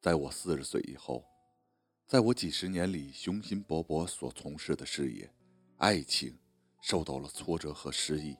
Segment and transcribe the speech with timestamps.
[0.00, 1.24] 在我四十岁以后，
[2.06, 5.28] 在我几十年里雄心勃勃所从事的事业、
[5.78, 6.38] 爱情，
[6.80, 8.36] 受到了挫折和失意，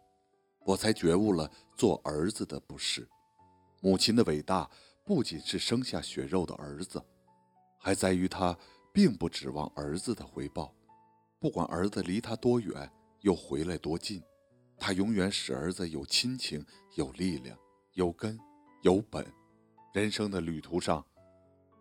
[0.64, 3.08] 我才觉悟了做儿子的不是。
[3.80, 4.70] 母亲的伟大
[5.04, 7.04] 不仅是生下血肉的儿子，
[7.78, 8.56] 还在于她
[8.92, 10.72] 并不指望儿子的回报。
[11.40, 12.90] 不管儿子离他多远，
[13.20, 14.22] 又回来多近，
[14.78, 16.64] 他永远使儿子有亲情、
[16.94, 17.58] 有力量、
[17.94, 18.38] 有根、
[18.82, 19.26] 有本。
[19.92, 21.04] 人生的旅途上，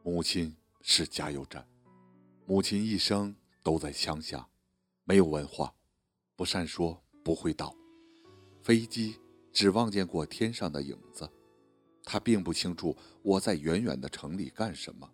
[0.09, 1.67] 母亲是加油站。
[2.45, 4.47] 母亲一生都在乡下，
[5.03, 5.75] 没有文化，
[6.33, 7.75] 不善说，不会道，
[8.63, 9.17] 飞机
[9.51, 11.29] 只望见过天上的影子。
[12.05, 15.11] 他并不清楚我在远远的城里干什么，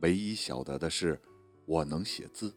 [0.00, 1.18] 唯一晓得的是，
[1.64, 2.54] 我能写字。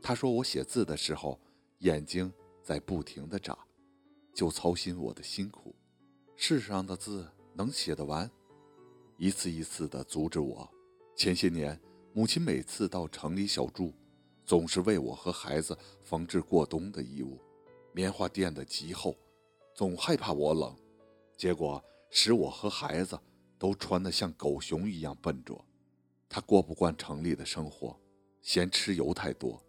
[0.00, 1.38] 他说：“我写字的时候，
[1.80, 2.32] 眼睛
[2.62, 3.54] 在不停的眨，
[4.32, 5.76] 就操心我的辛苦。
[6.34, 8.30] 世上的字能写得完？
[9.18, 10.66] 一次一次的阻止我。
[11.18, 11.76] 前些年，
[12.12, 13.92] 母亲每次到城里小住，
[14.46, 17.40] 总是为我和孩子缝制过冬的衣物，
[17.92, 19.16] 棉花垫得极厚，
[19.74, 20.76] 总害怕我冷，
[21.36, 23.18] 结果使我和孩子
[23.58, 25.60] 都穿得像狗熊一样笨拙。
[26.28, 27.98] 他过不惯城里的生活，
[28.40, 29.60] 嫌吃油太多。”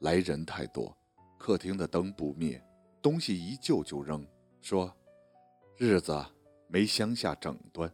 [0.00, 0.94] 来人太多，
[1.38, 2.62] 客厅的灯不灭，
[3.00, 4.24] 东西一旧就扔，
[4.60, 4.94] 说
[5.78, 6.22] 日子
[6.66, 7.90] 没乡下整顿。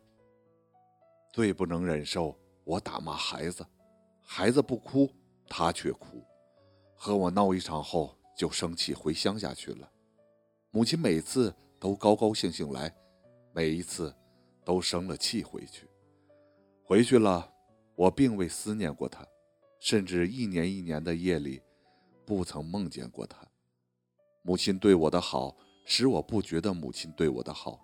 [1.32, 3.64] 最不能忍受我打骂孩子，
[4.22, 5.10] 孩子不哭，
[5.48, 6.22] 他却哭，
[6.94, 9.90] 和我闹一场后就生气回乡下去了。
[10.70, 12.94] 母亲每次都高高兴兴来，
[13.52, 14.14] 每一次
[14.64, 15.88] 都生了气回去。
[16.82, 17.52] 回去了，
[17.94, 19.26] 我并未思念过他，
[19.78, 21.62] 甚至一年一年的夜里。
[22.26, 23.46] 不曾梦见过他。
[24.40, 25.54] 母亲对我的好，
[25.84, 27.78] 使我不觉得母亲对我的好。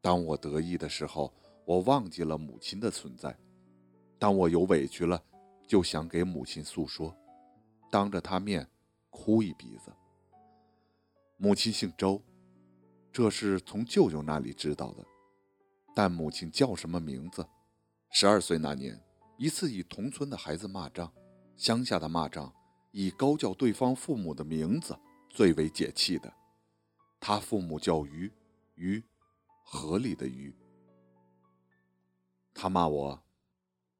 [0.00, 1.32] 当我得意的时候，
[1.64, 3.30] 我忘记了母亲的存在；
[4.18, 5.22] 当我有委屈了，
[5.66, 7.16] 就想给母亲诉说，
[7.90, 8.68] 当着她面
[9.10, 9.92] 哭一鼻子。
[11.36, 12.20] 母亲姓周，
[13.12, 15.04] 这是从舅舅那里知道的。
[15.94, 17.46] 但母亲叫什么名字？
[18.10, 19.00] 十二岁那年，
[19.36, 21.12] 一次与同村的孩子骂仗，
[21.56, 22.52] 乡下的骂仗。
[22.90, 24.98] 以高叫对方父母的名字
[25.28, 26.32] 最为解气的，
[27.20, 28.32] 他父母叫鱼，
[28.76, 29.04] 鱼，
[29.62, 30.56] 河里的鱼。
[32.54, 33.22] 他骂我，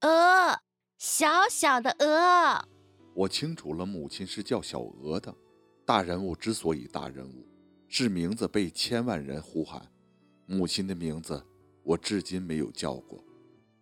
[0.02, 0.60] 鹅，
[0.96, 2.68] 小小的鹅。
[3.14, 5.34] 我清楚了，母亲是叫小鹅的。
[5.84, 7.44] 大人物之所以大人物，
[7.88, 9.90] 是名字被千万人呼喊。
[10.46, 11.44] 母亲的名字，
[11.82, 13.24] 我至今没有叫过，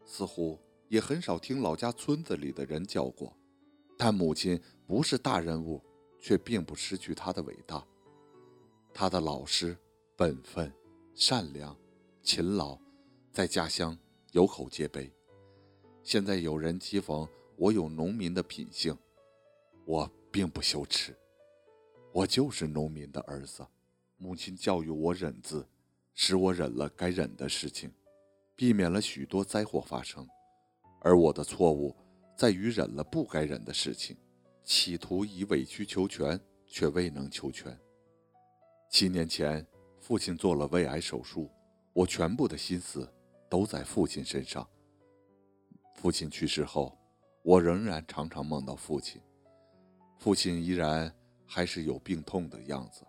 [0.07, 3.37] 似乎也很少听老家村子里的人叫过。
[3.99, 5.83] 但母亲不是大人物，
[6.19, 7.85] 却并不失去她的伟大。
[8.95, 9.77] 她的老实、
[10.17, 10.73] 本分、
[11.15, 11.77] 善良、
[12.23, 12.79] 勤劳，
[13.33, 13.99] 在家乡
[14.33, 15.13] 有口皆碑。
[16.07, 18.97] 现在有人讥讽我有农民的品性，
[19.85, 21.13] 我并不羞耻。
[22.13, 23.67] 我就是农民的儿子。
[24.17, 25.67] 母亲教育我忍字，
[26.15, 27.93] 使我忍了该忍的事情，
[28.55, 30.25] 避免了许多灾祸发生。
[31.01, 31.97] 而我的错误。
[32.37, 34.17] 在于忍了不该忍的事情，
[34.63, 37.77] 企图以委曲求全，却未能求全。
[38.89, 39.67] 七年前，
[39.99, 41.51] 父亲做了胃癌手术，
[41.93, 43.13] 我全部的心思
[43.49, 44.69] 都在父亲身上。
[46.07, 46.97] 父亲去世后，
[47.43, 49.21] 我仍然常常梦到父亲，
[50.21, 51.13] 父亲依然
[51.45, 53.05] 还是有病痛的样子，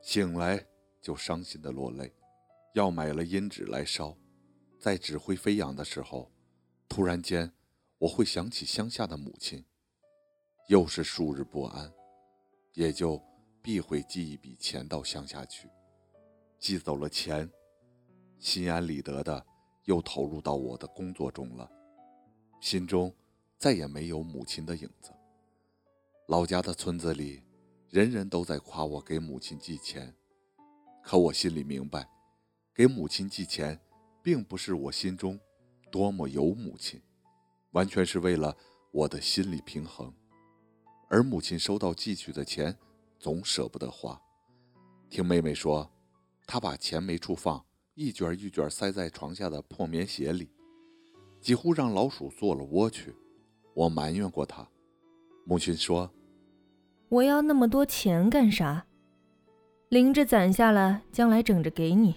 [0.00, 0.66] 醒来
[1.02, 2.10] 就伤心的落泪，
[2.72, 4.16] 要买了阴纸来烧，
[4.78, 6.32] 在纸灰飞扬的时候，
[6.88, 7.52] 突然间。
[7.98, 9.62] 我会想起乡下的母亲，
[10.68, 11.92] 又是数日不安，
[12.72, 13.22] 也就
[13.60, 15.68] 必会寄一笔钱到乡下去。
[16.58, 17.50] 寄走了钱，
[18.38, 19.46] 心安理得的
[19.84, 21.70] 又投入到我的工作中了，
[22.60, 23.14] 心中
[23.58, 25.12] 再也没有母亲的影子。
[26.28, 27.42] 老家的村子里，
[27.88, 30.14] 人人都在夸我给母亲寄钱，
[31.02, 32.08] 可我心里明白，
[32.74, 33.80] 给母亲寄钱，
[34.22, 35.38] 并不是我心中
[35.90, 37.00] 多么有母亲。
[37.72, 38.56] 完全是为了
[38.90, 40.12] 我的心理平衡，
[41.08, 42.76] 而母亲收到寄去的钱，
[43.18, 44.20] 总舍不得花。
[45.10, 45.92] 听妹妹说，
[46.46, 47.64] 她把钱没处放，
[47.94, 50.50] 一卷一卷塞在床下的破棉鞋里，
[51.40, 53.14] 几乎让老鼠做了窝去。
[53.74, 54.66] 我埋怨过他，
[55.44, 56.10] 母亲说
[57.08, 58.86] ：“我要那么多钱干啥？
[59.90, 62.16] 零着攒下了，将来整着给你，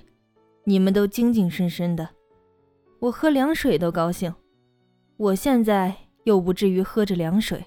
[0.64, 2.10] 你们都精精神神的，
[3.00, 4.34] 我喝凉水都高兴。”
[5.18, 5.94] 我现在
[6.24, 7.62] 又不至于喝着凉水。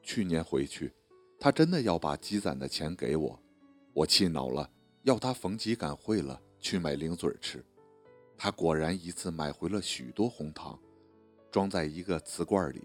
[0.00, 0.92] 去年回去，
[1.40, 3.42] 他真的要把积攒的钱给我，
[3.92, 4.70] 我气恼了，
[5.02, 7.64] 要他逢集赶会了去买零嘴吃。
[8.38, 10.78] 他果然一次买回了许多红糖，
[11.50, 12.82] 装在一个瓷罐里。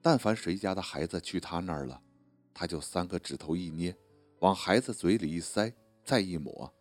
[0.00, 2.00] 但凡谁家的孩子去他那儿了，
[2.54, 3.96] 他就三个指头一捏，
[4.40, 5.72] 往孩子嘴里一塞，
[6.04, 6.72] 再一抹，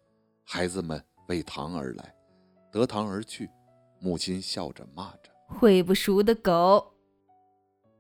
[0.43, 2.15] 孩子们为糖而来，
[2.71, 3.49] 得糖而去。
[3.99, 6.93] 母亲笑着骂着：“会不熟的狗。”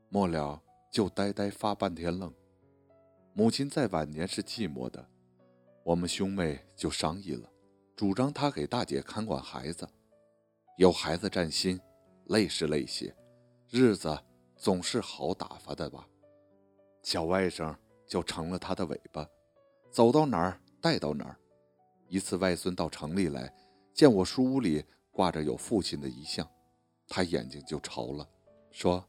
[0.09, 0.61] 末了
[0.91, 2.31] 就呆呆发半天愣。
[3.33, 5.09] 母亲在晚年是寂寞的，
[5.83, 7.49] 我们兄妹就商议了，
[7.97, 9.89] 主张他给大姐看管孩子，
[10.77, 11.81] 有孩子占心，
[12.25, 13.11] 累是累些，
[13.71, 14.15] 日子
[14.55, 16.07] 总是好打发的吧。
[17.01, 19.27] 小外甥就成了他的尾巴，
[19.89, 21.35] 走到哪儿带到哪儿。
[22.07, 23.51] 一次外孙到城里来，
[23.95, 26.47] 见我书屋里挂着有父亲的遗像，
[27.07, 28.29] 他眼睛就潮了，
[28.69, 29.03] 说：“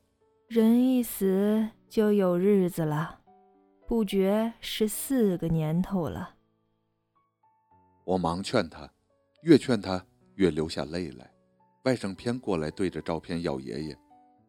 [0.48, 3.20] 人一死就有日子了，
[3.86, 6.36] 不觉是四个年头了。”
[8.08, 8.90] 我忙劝他，
[9.42, 10.06] 越劝他
[10.36, 11.30] 越流下泪来。
[11.84, 13.98] 外甥偏过来对着照片要爷爷，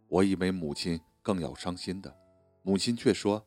[0.08, 2.18] 我以为母亲更要伤心的。
[2.64, 3.46] 母亲却说：“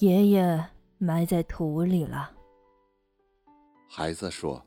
[0.00, 2.36] 爷爷埋在土里了。”
[3.88, 4.66] 孩子说：“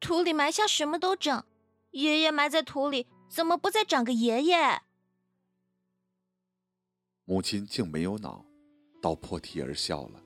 [0.00, 1.44] 土里埋下什么都长，
[1.90, 4.80] 爷爷埋在土里，怎么不再长个爷爷？”
[7.28, 8.46] 母亲竟没有恼，
[9.02, 10.22] 倒破涕而笑了。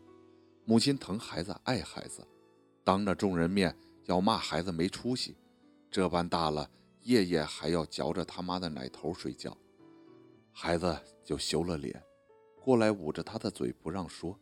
[0.65, 2.25] 母亲疼孩子，爱孩子，
[2.85, 5.35] 当着众人面要骂孩子没出息，
[5.91, 6.71] 这般大了，
[7.03, 9.57] 夜夜还要嚼着他妈的奶头睡觉。
[10.53, 12.01] 孩子就羞了脸，
[12.63, 14.39] 过来捂着他的嘴不让说，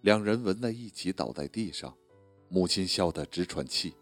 [0.00, 1.94] 两人吻在一起倒在地上，
[2.48, 3.94] 母亲笑得直喘气。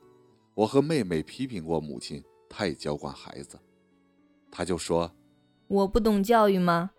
[0.55, 3.59] 我和妹妹批评过母亲太娇惯孩子，
[4.51, 5.13] 她就说
[5.67, 6.93] ：“我不懂教育吗？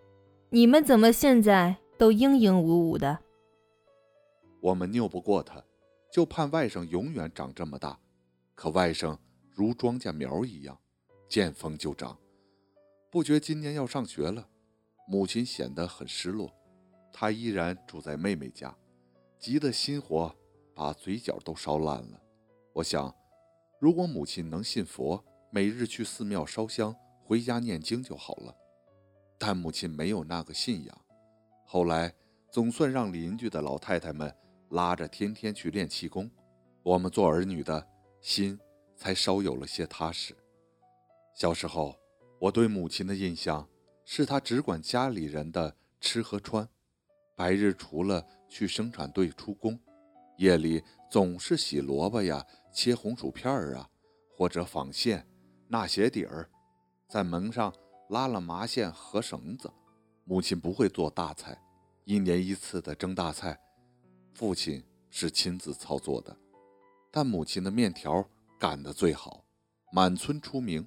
[0.50, 3.20] 你们怎么现在都英英武武的？”
[4.60, 5.64] 我们拗不过他，
[6.12, 7.98] 就盼外甥永远长这么大，
[8.54, 9.16] 可外甥
[9.50, 10.78] 如庄稼苗一样，
[11.26, 12.18] 见风就长。
[13.10, 14.46] 不觉今年要上学了。
[15.08, 16.54] 母亲显得很失落，
[17.12, 18.76] 她依然住在妹妹家，
[19.38, 20.34] 急得心火
[20.74, 22.20] 把嘴角都烧烂了。
[22.74, 23.14] 我想，
[23.80, 26.94] 如果母亲能信佛，每日去寺庙烧香，
[27.24, 28.54] 回家念经就好了。
[29.38, 31.04] 但母亲没有那个信仰。
[31.64, 32.14] 后来
[32.50, 34.34] 总算让邻居的老太太们
[34.72, 36.30] 拉着天天去练气功，
[36.82, 37.86] 我们做儿女的
[38.20, 38.58] 心
[38.96, 40.36] 才稍有了些踏实。
[41.34, 41.96] 小时候，
[42.38, 43.66] 我对母亲的印象。
[44.04, 46.68] 是她只管家里人的吃和穿，
[47.36, 49.78] 白日除了去生产队出工，
[50.38, 53.88] 夜里总是洗萝卜呀、切红薯片儿啊，
[54.36, 55.24] 或者纺线、
[55.68, 56.50] 纳鞋底儿，
[57.08, 57.72] 在门上
[58.08, 59.72] 拉了麻线和绳子。
[60.24, 61.56] 母亲不会做大菜，
[62.04, 63.58] 一年一次的蒸大菜，
[64.34, 66.36] 父亲是亲自操作的，
[67.10, 69.44] 但母亲的面条擀得最好，
[69.92, 70.86] 满村出名。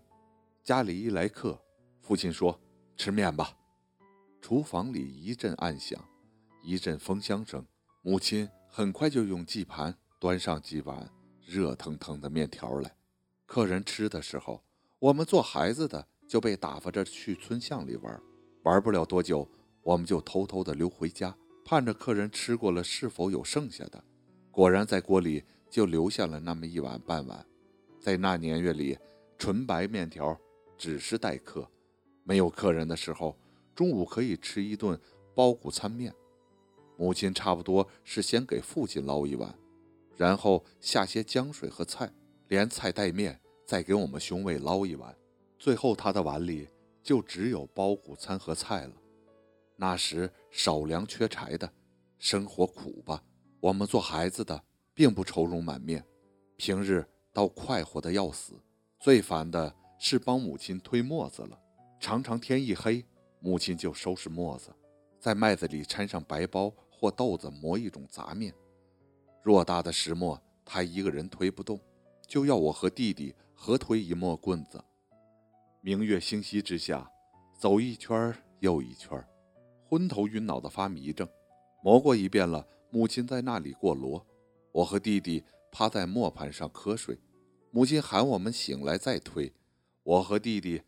[0.63, 1.61] 家里一来客，
[2.01, 2.59] 父亲说。
[2.97, 3.57] 吃面吧。
[4.41, 6.01] 厨房里一阵暗响，
[6.63, 7.65] 一阵风箱声。
[8.01, 11.11] 母亲很快就用祭盘端上几碗
[11.45, 12.95] 热腾腾的面条来。
[13.45, 14.63] 客人吃的时候，
[14.97, 18.21] 我们做孩子的就被打发着去村巷里玩。
[18.63, 19.45] 玩不了多久，
[19.83, 24.01] 我们就偷偷的溜回家，盼着客人吃过了是否有剩下的。
[24.51, 27.45] 果然在锅里就留下了那么一碗半碗。
[27.99, 28.97] 在那年月里，
[29.37, 30.39] 纯白面条
[30.77, 31.67] 只是待客。
[32.23, 33.35] 没有客人的时候，
[33.73, 34.97] 中午可以吃一顿
[35.33, 36.13] 包谷餐面。
[36.97, 39.53] 母亲差不多是先给父亲捞一碗，
[40.15, 42.13] 然后下些浆水和菜，
[42.47, 45.13] 连菜带面，再给我们兄妹捞一碗。
[45.57, 46.69] 最后他的碗里
[47.01, 48.93] 就只有包谷餐和菜了。
[49.75, 51.69] 那时少粮缺柴的，
[52.17, 53.21] 生活苦吧？
[53.59, 56.01] 我们做孩子的并不愁容满面，
[56.55, 58.53] 平日倒快活的要死。
[58.97, 61.59] 最烦的是帮母亲推磨子了。
[61.99, 63.03] 常常天一黑，
[63.41, 64.73] 母亲就收拾磨子，
[65.19, 68.55] 在麦子里掺上白包或豆子磨一种杂面。
[69.43, 71.77] 偌大的石磨，她一个人推不动，
[72.25, 74.81] 就要我和弟弟合推一磨棍子。
[75.81, 77.11] 明月星稀之下，
[77.59, 79.21] 走一圈又一圈，
[79.87, 81.27] 昏头晕脑的发迷怔。
[81.83, 84.21] 磨过一遍了，母亲在那里过箩，
[84.71, 87.19] 我和弟弟趴在磨盘上瞌睡。
[87.71, 89.53] 母亲喊我们醒来再推，
[90.03, 90.81] 我和弟弟。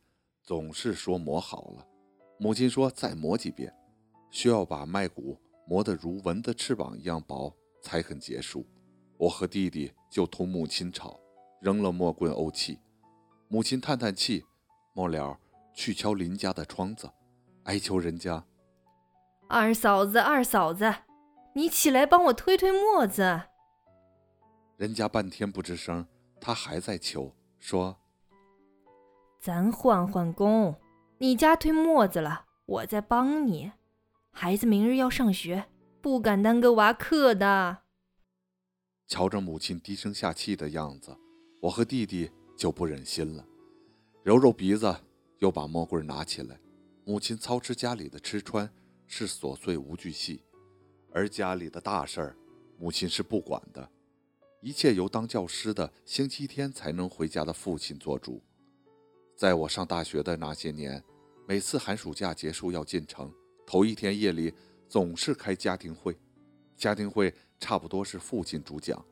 [0.43, 1.85] 总是说磨好了，
[2.39, 3.73] 母亲说再磨几遍，
[4.31, 5.37] 需要把麦谷
[5.67, 8.65] 磨得如蚊子翅膀一样薄才肯结束。
[9.17, 11.19] 我和弟弟就同母亲吵，
[11.59, 12.79] 扔了磨棍怄气。
[13.49, 14.45] 母亲叹叹气，
[14.93, 15.37] 末了
[15.75, 17.11] 去敲邻家的窗子，
[17.63, 18.45] 哀求人家
[19.49, 20.93] ：“二嫂子，二嫂子，
[21.53, 23.41] 你起来帮我推推磨子。”
[24.75, 26.05] 人家半天不吱声，
[26.39, 27.97] 他还在求，说
[29.39, 30.75] ：“咱换换工，
[31.19, 33.71] 你家推磨子了，我再帮你。
[34.31, 35.65] 孩子明日要上学，
[36.01, 37.79] 不敢耽搁娃课的。”
[39.07, 41.17] 瞧着母亲低声下气的样子，
[41.61, 43.45] 我和弟弟就不忍心了，
[44.23, 44.93] 揉揉鼻子，
[45.39, 46.59] 又把木棍拿起来。
[47.05, 48.69] 母亲操持家里的吃穿
[49.07, 50.43] 是琐碎无巨细，
[51.11, 52.37] 而家里的大事儿，
[52.77, 53.89] 母亲是不管的，
[54.61, 58.43] 一切由当教师的星期天才能回家的父亲做主。
[59.35, 61.03] 在我上大学的那些年，
[61.47, 63.33] 每次寒暑假结束要进城，
[63.65, 64.53] 头一天夜里
[64.89, 66.17] 总是开家庭会，
[66.75, 69.03] 家庭会差不多是父亲主讲，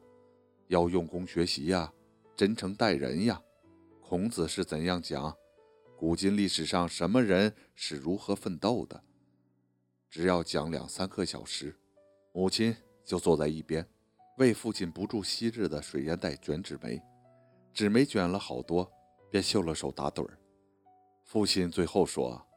[0.68, 1.92] 要用功学习呀，
[2.36, 3.42] 真诚待人呀。
[4.02, 5.36] 孔子是怎样讲？
[5.98, 9.02] 古今历史上什么人是如何奋斗的？
[10.16, 11.78] 只要讲两三个小时，
[12.32, 13.86] 母亲就坐在一边，
[14.38, 17.02] 为父亲不住昔日的水烟袋卷纸媒，
[17.74, 18.90] 纸媒卷了好多，
[19.30, 20.40] 便秀了手打盹儿。
[21.26, 22.48] 父亲最后说：“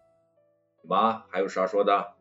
[0.89, 2.15] 妈，还有啥说的？”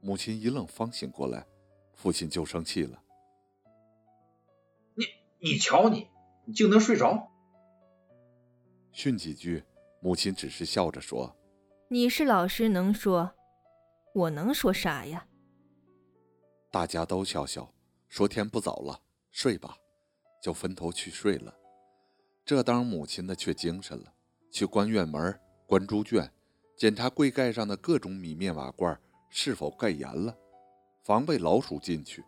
[0.00, 1.44] 母亲一愣，方醒过来，
[1.92, 3.02] 父亲就生气了
[4.94, 5.04] ：“你
[5.40, 6.06] 你瞧你，
[6.44, 7.28] 你竟能睡着！”
[8.94, 9.64] 训几句，
[10.00, 11.36] 母亲只是笑着说
[11.90, 13.34] ：“你是老师，能说，
[14.14, 15.26] 我能说啥呀？”
[16.70, 17.72] 大家都笑笑，
[18.08, 19.00] 说：“天不早了，
[19.30, 19.76] 睡吧。”
[20.42, 21.54] 就分头去睡了。
[22.44, 24.12] 这当母亲的却精神了，
[24.50, 26.32] 去关院门、关猪圈，
[26.76, 28.98] 检查柜盖上的各种米面瓦罐
[29.28, 30.36] 是否盖严了，
[31.04, 32.24] 防备老鼠进去。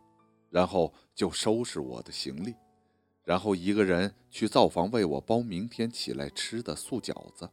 [0.50, 2.54] 然后就收拾我的行李。
[3.24, 7.48] 然后一个人去灶房为我包明天起来吃的素饺子。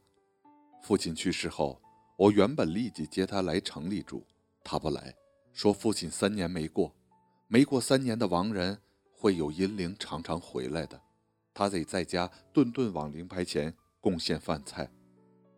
[0.82, 1.80] 父亲去世后，
[2.20, 4.26] 我原本立即接他来城里住，
[4.62, 5.16] 他不来，
[5.54, 6.94] 说父亲三年没过，
[7.48, 8.76] 没过三年的亡人
[9.10, 11.00] 会有阴灵常常回来的，
[11.54, 14.90] 他得在家顿顿往灵牌前贡献饭菜。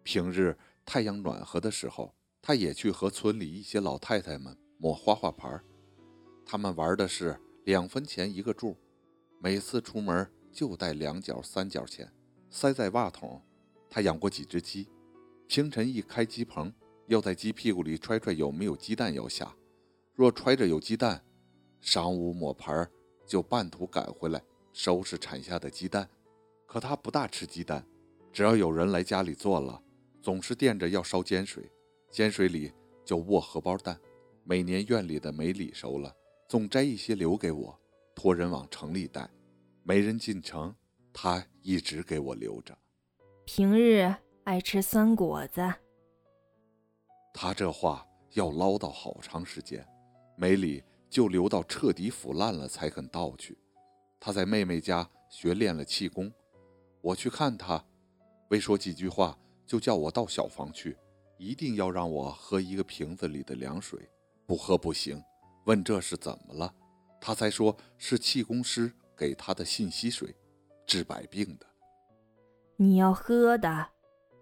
[0.05, 5.61] 平日太阳暖和的时候，他也去和村里一些老太太们摸花花牌，
[6.47, 8.77] 他们玩的是两分钱一个注。
[9.41, 12.09] 每次出门就带两角三角钱，
[12.49, 13.43] 塞在袜筒。
[13.91, 14.89] 他养过几只鸡，
[15.53, 16.73] 清晨一开鸡棚，
[17.09, 19.55] 要在鸡屁股里揣揣有没有鸡蛋要下。
[20.15, 21.23] 若揣着有鸡蛋，
[21.83, 22.91] 晌午抹盘
[23.27, 24.43] 就半途赶回来
[24.73, 26.09] 收拾产下的鸡蛋。
[26.65, 27.87] 可他不大吃鸡蛋，
[28.33, 29.83] 只要有人来家里做了，
[30.23, 31.71] 总是惦着要烧煎水，
[32.11, 32.73] 煎水里
[33.05, 34.01] 就卧荷包蛋。
[34.45, 36.17] 每年院里的梅李熟了，
[36.49, 37.79] 总摘一些留给我。
[38.15, 39.29] 托人往城里带，
[39.83, 40.75] 没人进城，
[41.13, 42.75] 他一直给我留着。
[43.45, 45.63] 平日爱吃酸果子。
[47.33, 49.87] 他这话要唠叨好长时间，
[50.37, 53.57] 梅里就留到彻底腐烂了才肯倒去。
[54.19, 56.33] 他在妹妹家学练了气功，
[57.01, 57.85] 我去看他，
[58.51, 60.97] 未说几句话，就叫我到小房去，
[61.39, 64.11] 一定要让我喝一个瓶子里的凉水，
[64.47, 65.23] 不喝不行。
[65.67, 66.75] 问这是怎么了？
[67.21, 70.35] 他才说是气功师给他的信息水，
[70.85, 71.67] 治百病的。
[72.77, 73.89] 你要喝的，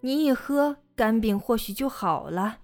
[0.02, 2.61] 你一喝肝病或许就好了。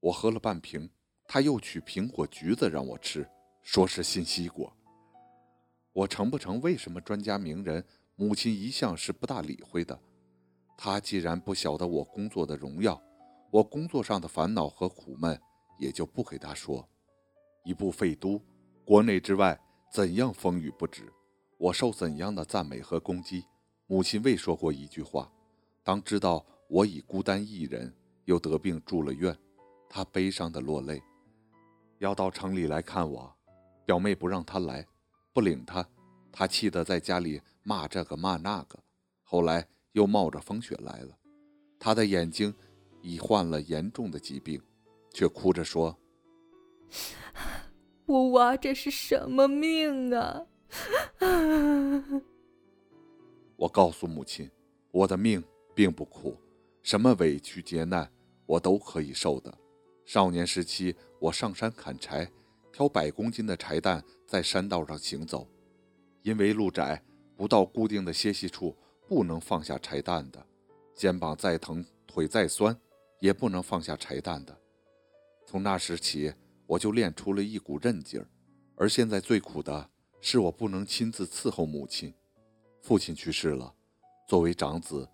[0.00, 0.90] 我喝了半瓶，
[1.26, 3.26] 他又取苹果、橘子让我吃，
[3.62, 4.70] 说是信息果。
[5.94, 6.60] 我成不成？
[6.60, 7.82] 为什么专家名人
[8.16, 9.98] 母亲一向是不大理会的？
[10.76, 13.02] 他既然不晓得我工作的荣耀，
[13.50, 15.40] 我工作上的烦恼和苦闷，
[15.78, 16.86] 也就不给他说。
[17.64, 18.38] 一部废都，
[18.84, 19.58] 国内之外
[19.90, 21.10] 怎样风雨不止，
[21.56, 23.46] 我受怎样的赞美和攻击，
[23.86, 25.32] 母亲未说过一句话。
[25.86, 29.38] 当知道我已孤单一人，又得病住了院，
[29.88, 31.00] 他悲伤的落泪，
[31.98, 33.32] 要到城里来看我。
[33.84, 34.84] 表妹不让他来，
[35.32, 35.88] 不领他，
[36.32, 38.76] 他气得在家里骂这个骂那个。
[39.22, 41.16] 后来又冒着风雪来了，
[41.78, 42.52] 他的眼睛
[43.00, 44.60] 已患了严重的疾病，
[45.12, 45.96] 却哭着说。
[48.06, 50.46] 我娃这是什么命啊！
[53.54, 54.50] 我告诉母亲，
[54.90, 55.44] 我的命
[55.76, 56.36] 并不苦，
[56.82, 58.10] 什么委屈劫难
[58.46, 59.56] 我都可以受的。
[60.04, 62.28] 少年时期，我上山砍柴，
[62.72, 65.46] 挑百公斤的柴担在山道上行走，
[66.22, 67.00] 因为路窄，
[67.36, 68.74] 不到固定的歇息处，
[69.06, 70.44] 不能放下柴担的。
[70.94, 72.76] 肩膀再疼，腿再酸，
[73.20, 74.58] 也不能放下柴担的。
[75.46, 76.32] 从那时起。
[76.68, 78.26] 我就练出了一股韧劲儿，
[78.74, 79.88] 而现在最苦的
[80.20, 82.12] 是我不能亲自伺候母亲。
[82.82, 83.72] 父亲去世了，
[84.26, 85.08] 作为长子，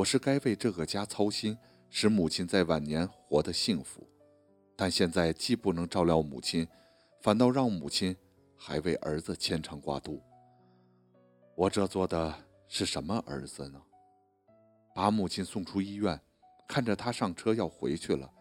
[0.00, 1.58] 我是该为这个家操心，
[1.90, 4.08] 使母亲在晚年活得幸福。
[4.74, 6.66] 但现在既不能照料母亲，
[7.20, 8.16] 反倒让母亲
[8.56, 10.22] 还为儿子牵肠挂肚。
[11.54, 12.34] 我这做的
[12.66, 13.82] 是什么儿子呢？
[14.94, 16.18] 把母亲送出医院，
[16.66, 18.32] 看着他上车要回去了，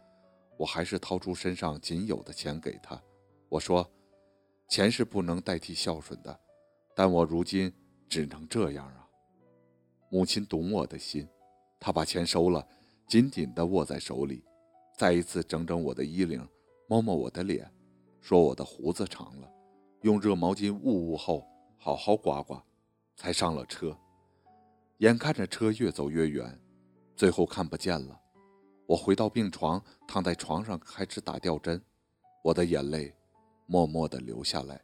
[0.58, 3.01] 我还是掏出身上仅有的钱给他。
[3.50, 3.86] 我说
[4.70, 6.39] ：“钱是不能代替孝顺的，
[6.96, 7.74] 但我如今
[8.08, 9.10] 只能这样啊。”
[10.10, 11.28] 母亲懂我的心，
[11.79, 12.67] 他把钱收了，
[13.07, 14.43] 紧紧地握在手里，
[14.98, 16.45] 再一次整整我的衣领，
[16.88, 17.71] 摸摸我的脸，
[18.19, 19.50] 说我的胡子长了，
[20.01, 22.62] 用热毛巾捂捂后好好刮刮，
[23.15, 23.98] 才上了车。
[24.98, 26.59] 眼看着车越走越远，
[27.15, 28.19] 最后看不见了。
[28.86, 31.81] 我回到病床，躺在床上开始打吊针，
[32.43, 33.15] 我的眼泪
[33.65, 34.81] 默默地流下来。